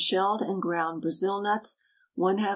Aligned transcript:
shelled 0.01 0.41
and 0.41 0.59
ground 0.59 0.99
Brazil 0.99 1.39
nuts, 1.43 1.77
1/2 2.17 2.39
lb. 2.39 2.49